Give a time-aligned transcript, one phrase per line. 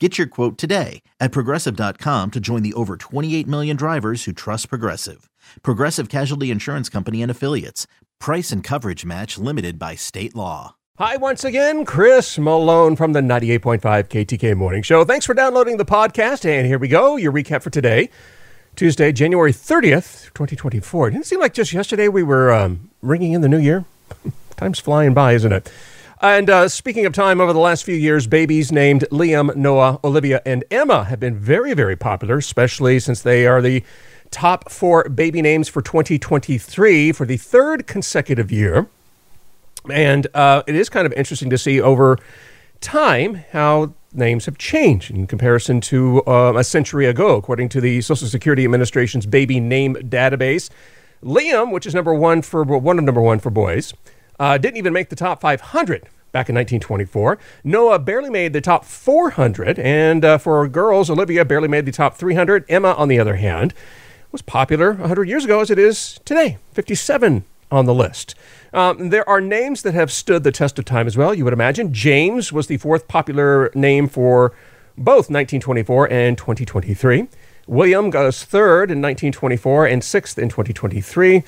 [0.00, 4.68] Get your quote today at progressive.com to join the over 28 million drivers who trust
[4.68, 5.30] Progressive.
[5.62, 7.86] Progressive Casualty Insurance Company and Affiliates.
[8.18, 10.74] Price and coverage match limited by state law.
[10.98, 15.04] Hi, once again, Chris Malone from the 98.5 KTK Morning Show.
[15.04, 16.44] Thanks for downloading the podcast.
[16.44, 18.10] And here we go, your recap for today,
[18.74, 21.10] Tuesday, January 30th, 2024.
[21.10, 23.84] Didn't it seem like just yesterday we were um, ringing in the new year?
[24.56, 25.70] Time's flying by, isn't it?
[26.20, 30.40] And uh, speaking of time, over the last few years, babies named Liam, Noah, Olivia,
[30.46, 33.82] and Emma have been very, very popular, especially since they are the
[34.30, 38.88] top four baby names for 2023 for the third consecutive year.
[39.90, 42.18] And uh, it is kind of interesting to see over
[42.80, 48.00] time how names have changed in comparison to uh, a century ago, according to the
[48.00, 50.70] Social Security Administration's baby name database.
[51.22, 53.94] Liam, which is number one for one of number one for boys,
[54.38, 57.38] uh, didn't even make the top 500 back in 1924.
[57.62, 62.16] Noah barely made the top 400, and uh, for girls, Olivia barely made the top
[62.16, 62.64] 300.
[62.68, 63.72] Emma, on the other hand,
[64.32, 68.34] was popular 100 years ago as it is today, 57 on the list.
[68.72, 71.52] Um, there are names that have stood the test of time as well, you would
[71.52, 71.92] imagine.
[71.92, 74.52] James was the fourth popular name for
[74.98, 77.28] both 1924 and 2023.
[77.66, 81.42] William got goes third in 1924 and sixth in 2023.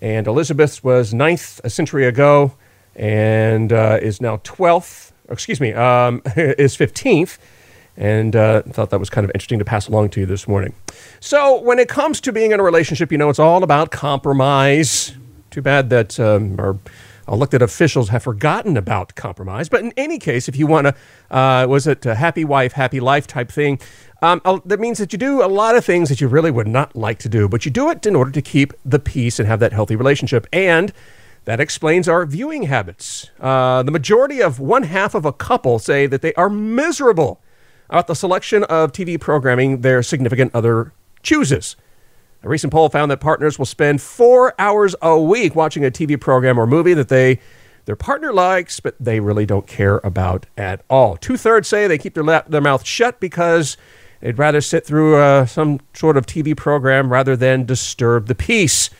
[0.00, 2.54] And Elizabeth was ninth a century ago
[2.94, 7.38] and uh, is now 12th, excuse me, um, is 15th.
[7.96, 10.72] And uh, thought that was kind of interesting to pass along to you this morning.
[11.18, 15.16] So, when it comes to being in a relationship, you know, it's all about compromise.
[15.50, 16.78] Too bad that um, our
[17.28, 19.68] elected officials have forgotten about compromise.
[19.68, 20.94] But in any case, if you want to,
[21.30, 23.78] uh, was it a happy wife, happy life type thing?
[24.20, 26.96] Um, that means that you do a lot of things that you really would not
[26.96, 29.60] like to do, but you do it in order to keep the peace and have
[29.60, 30.46] that healthy relationship.
[30.52, 30.92] And
[31.44, 33.30] that explains our viewing habits.
[33.40, 37.40] Uh, the majority of one half of a couple say that they are miserable
[37.88, 41.76] about the selection of TV programming their significant other chooses.
[42.42, 46.20] A recent poll found that partners will spend four hours a week watching a TV
[46.20, 47.40] program or movie that they
[47.84, 51.16] their partner likes, but they really don't care about at all.
[51.16, 53.78] Two thirds say they keep their, la- their mouth shut because
[54.20, 58.90] They'd rather sit through uh, some sort of TV program rather than disturb the peace.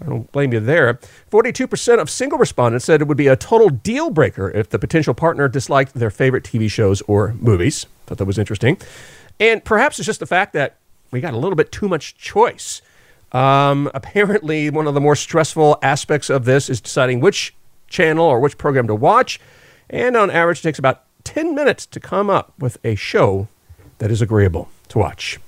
[0.00, 0.94] I don't blame you there.
[1.30, 5.14] 42% of single respondents said it would be a total deal breaker if the potential
[5.14, 7.86] partner disliked their favorite TV shows or movies.
[8.06, 8.78] Thought that was interesting.
[9.40, 10.76] And perhaps it's just the fact that
[11.10, 12.82] we got a little bit too much choice.
[13.32, 17.54] Um, apparently, one of the more stressful aspects of this is deciding which
[17.88, 19.40] channel or which program to watch.
[19.90, 23.48] And on average, it takes about 10 minutes to come up with a show
[23.98, 25.38] that is agreeable to watch.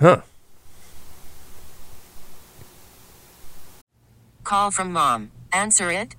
[0.00, 0.22] Huh.
[4.44, 5.32] Call from mom.
[5.52, 6.14] Answer it.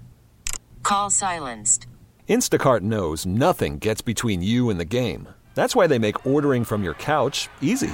[0.83, 1.87] Call silenced.
[2.27, 5.29] Instacart knows nothing gets between you and the game.
[5.55, 7.93] That's why they make ordering from your couch easy.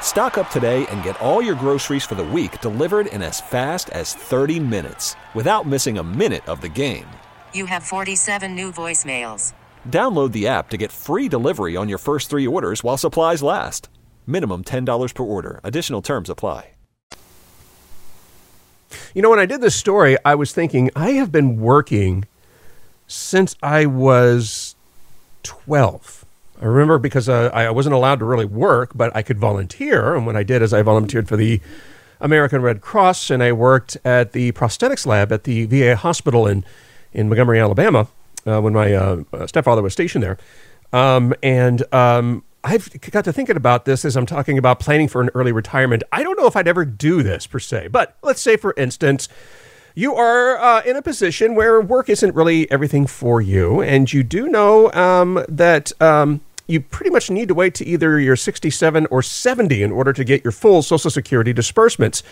[0.00, 3.90] Stock up today and get all your groceries for the week delivered in as fast
[3.90, 7.06] as 30 minutes without missing a minute of the game.
[7.52, 9.52] You have 47 new voicemails.
[9.88, 13.88] Download the app to get free delivery on your first three orders while supplies last.
[14.26, 15.60] Minimum $10 per order.
[15.62, 16.70] Additional terms apply.
[19.14, 22.24] You know, when I did this story, I was thinking I have been working
[23.06, 24.76] since I was
[25.42, 26.17] 12.
[26.60, 30.14] I remember because uh, I wasn't allowed to really work, but I could volunteer.
[30.14, 31.60] And what I did is I volunteered for the
[32.20, 36.64] American Red Cross and I worked at the prosthetics lab at the VA hospital in,
[37.12, 38.08] in Montgomery, Alabama
[38.46, 40.38] uh, when my uh, stepfather was stationed there.
[40.92, 45.20] Um, and um, I've got to thinking about this as I'm talking about planning for
[45.20, 46.02] an early retirement.
[46.12, 49.28] I don't know if I'd ever do this per se, but let's say, for instance,
[49.94, 54.22] you are uh, in a position where work isn't really everything for you, and you
[54.22, 59.06] do know um, that um, you pretty much need to wait to either you're 67
[59.10, 62.22] or 70 in order to get your full Social Security disbursements.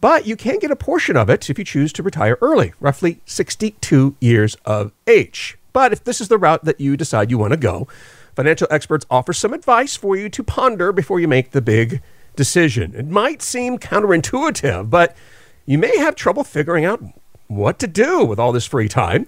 [0.00, 3.20] But you can get a portion of it if you choose to retire early, roughly
[3.26, 5.56] 62 years of age.
[5.72, 7.86] But if this is the route that you decide you want to go,
[8.34, 12.02] financial experts offer some advice for you to ponder before you make the big
[12.36, 12.94] decision.
[12.94, 15.16] It might seem counterintuitive, but
[15.66, 17.02] you may have trouble figuring out
[17.48, 19.26] what to do with all this free time.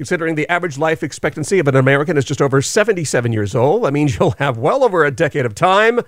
[0.00, 3.92] Considering the average life expectancy of an American is just over 77 years old, that
[3.92, 6.00] means you'll have well over a decade of time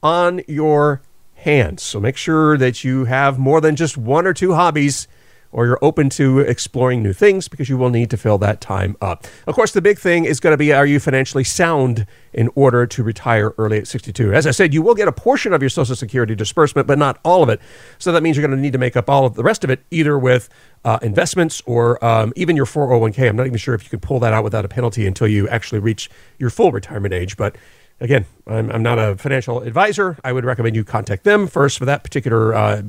[0.00, 1.02] on your
[1.34, 1.82] hands.
[1.82, 5.08] So make sure that you have more than just one or two hobbies
[5.52, 8.96] or you're open to exploring new things because you will need to fill that time
[9.00, 9.26] up.
[9.46, 12.86] Of course, the big thing is going to be are you financially sound in order
[12.86, 14.32] to retire early at 62?
[14.34, 17.20] As I said, you will get a portion of your Social Security disbursement, but not
[17.24, 17.60] all of it.
[17.98, 19.70] So that means you're going to need to make up all of the rest of
[19.70, 20.48] it either with
[20.84, 23.28] uh, investments or um, even your 401k.
[23.28, 25.48] I'm not even sure if you can pull that out without a penalty until you
[25.48, 27.36] actually reach your full retirement age.
[27.36, 27.56] But
[28.00, 30.18] again, I'm, I'm, not a financial advisor.
[30.24, 32.82] I would recommend you contact them first for that particular uh,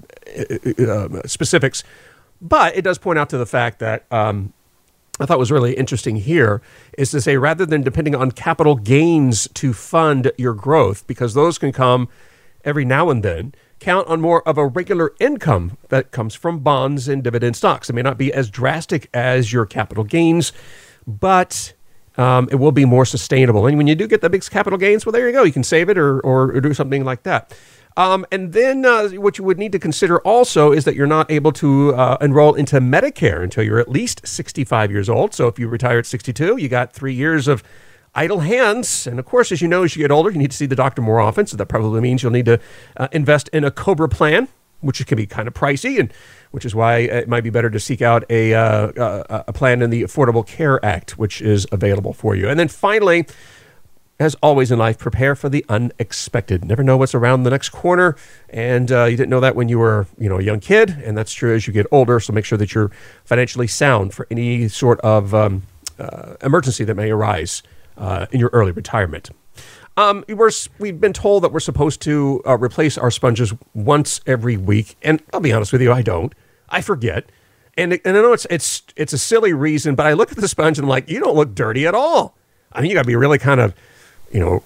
[0.80, 1.84] uh, uh specifics.
[2.42, 4.54] But it does point out to the fact that um,
[5.20, 6.62] I thought was really interesting here
[6.98, 11.58] is to say rather than depending on capital gains to fund your growth, because those
[11.58, 12.10] can come
[12.66, 17.08] every now and then, count on more of a regular income that comes from bonds
[17.08, 17.90] and dividend stocks.
[17.90, 20.54] It may not be as drastic as your capital gains,
[21.06, 21.74] but
[22.18, 23.68] um, it will be more sustainable.
[23.68, 25.44] And when you do get the big capital gains, well, there you go.
[25.44, 27.56] You can save it or, or, or do something like that.
[27.96, 31.30] Um, and then uh, what you would need to consider also is that you're not
[31.30, 35.34] able to uh, enroll into Medicare until you're at least 65 years old.
[35.34, 37.64] So if you retire at 62, you got three years of
[38.16, 39.08] idle hands.
[39.08, 40.76] And of course, as you know, as you get older, you need to see the
[40.76, 41.46] doctor more often.
[41.46, 42.60] So that probably means you'll need to
[42.98, 44.48] uh, invest in a Cobra plan,
[44.82, 46.12] which can be kind of pricey, and
[46.52, 49.90] which is why it might be better to seek out a, uh, a plan in
[49.90, 52.50] the Affordable Care Act, which is available for you.
[52.50, 53.26] And then finally,
[54.24, 56.64] as always in life, prepare for the unexpected.
[56.64, 58.16] Never know what's around the next corner,
[58.50, 61.18] and uh, you didn't know that when you were, you know, a young kid, and
[61.18, 62.20] that's true as you get older.
[62.20, 62.90] So make sure that you're
[63.26, 65.64] financially sound for any sort of um,
[66.00, 67.64] uh, emergency that may arise
[67.98, 69.30] uh, in your early retirement.
[69.98, 70.50] Um, we're,
[70.80, 75.22] we've been told that we're supposed to uh, replace our sponges once every week, and
[75.34, 76.34] I'll be honest with you, I don't.
[76.70, 77.30] I forget.
[77.78, 80.48] And, and I know it's, it's, it's a silly reason, but I look at the
[80.48, 82.36] sponge and I'm like, you don't look dirty at all.
[82.72, 83.76] I mean, you got to be really kind of
[84.34, 84.64] you know,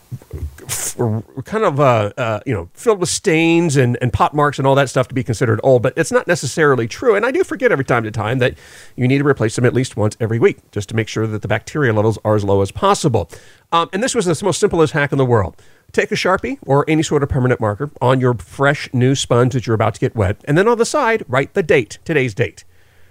[1.43, 4.75] kind of uh, uh, you know filled with stains and, and pot marks and all
[4.75, 7.15] that stuff to be considered old, but it's not necessarily true.
[7.15, 8.57] And I do forget every time to time that
[8.95, 11.41] you need to replace them at least once every week just to make sure that
[11.41, 13.29] the bacteria levels are as low as possible.
[13.73, 15.61] Um, and this was the most simplest hack in the world.
[15.91, 19.67] Take a Sharpie or any sort of permanent marker on your fresh new sponge that
[19.67, 22.63] you're about to get wet, and then on the side, write the date, today's date,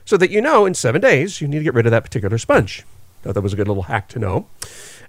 [0.05, 2.39] so that you know in seven days you need to get rid of that particular
[2.39, 2.85] sponge.
[3.23, 4.47] Thought that was a good little hack to know.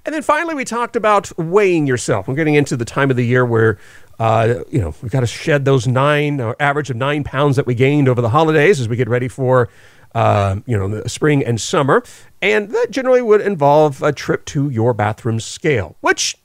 [0.05, 2.27] And then finally, we talked about weighing yourself.
[2.27, 3.77] We're getting into the time of the year where,
[4.19, 7.65] uh, you know, we've got to shed those nine, or average of nine pounds that
[7.65, 9.69] we gained over the holidays as we get ready for,
[10.15, 12.03] uh, you know, the spring and summer.
[12.41, 16.37] And that generally would involve a trip to your bathroom scale, which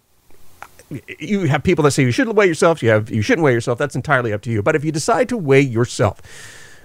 [1.18, 2.82] you have people that say you shouldn't weigh yourself.
[2.82, 3.78] You have you shouldn't weigh yourself.
[3.78, 4.62] That's entirely up to you.
[4.62, 6.20] But if you decide to weigh yourself,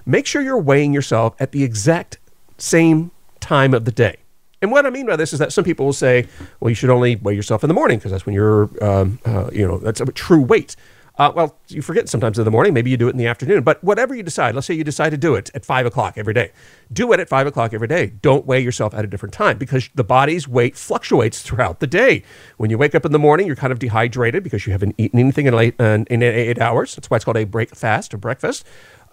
[0.06, 2.20] make sure you're weighing yourself at the exact
[2.58, 4.18] same time of the day.
[4.62, 6.28] And what I mean by this is that some people will say,
[6.60, 9.50] well, you should only weigh yourself in the morning because that's when you're, um, uh,
[9.54, 10.76] you know, that's a true weight.
[11.18, 12.74] Uh, well, you forget sometimes in the morning.
[12.74, 13.64] Maybe you do it in the afternoon.
[13.64, 16.34] But whatever you decide, let's say you decide to do it at five o'clock every
[16.34, 16.52] day.
[16.94, 18.08] Do it at five o'clock every day.
[18.22, 22.24] Don't weigh yourself at a different time because the body's weight fluctuates throughout the day.
[22.58, 25.20] When you wake up in the morning, you're kind of dehydrated because you haven't eaten
[25.20, 26.96] anything in, late, uh, in eight hours.
[26.96, 28.64] That's why it's called a break fast or breakfast.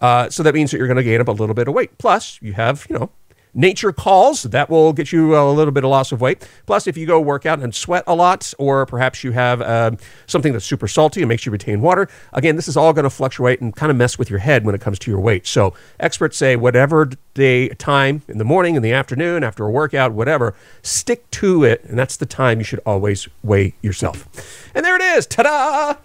[0.02, 1.96] Uh, so that means that you're going to gain up a little bit of weight.
[1.96, 3.10] Plus, you have, you know,
[3.54, 4.42] nature calls.
[4.42, 6.48] That will get you a little bit of loss of weight.
[6.66, 9.92] Plus, if you go work out and sweat a lot, or perhaps you have uh,
[10.26, 13.10] something that's super salty and makes you retain water, again, this is all going to
[13.10, 15.46] fluctuate and kind of mess with your head when it comes to your weight.
[15.46, 20.12] So, experts say whatever day time in the morning, in the afternoon, after a workout,
[20.12, 24.28] whatever, stick to it, and that's the time you should always weigh yourself.
[24.74, 25.26] And there it is.
[25.26, 25.96] Ta da!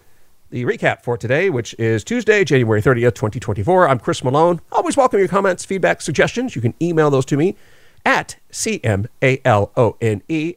[0.49, 3.87] The recap for today, which is Tuesday, January 30th, 2024.
[3.87, 4.61] I'm Chris Malone.
[4.71, 6.55] Always welcome your comments, feedback, suggestions.
[6.55, 7.55] You can email those to me
[8.05, 9.03] at C-M-A-L-O-N-E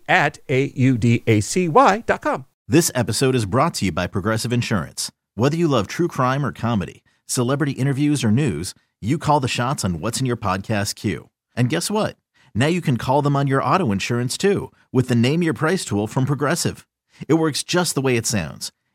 [0.09, 2.47] at A-U-D-A-C-Y dot com.
[2.69, 5.13] This episode is brought to you by Progressive Insurance.
[5.35, 9.85] Whether you love true crime or comedy, celebrity interviews or news, you call the shots
[9.85, 11.29] on what's in your podcast queue.
[11.57, 12.17] And guess what?
[12.55, 15.85] Now you can call them on your auto insurance too with the Name Your Price
[15.85, 16.87] tool from Progressive.
[17.29, 18.73] It works just the way it sounds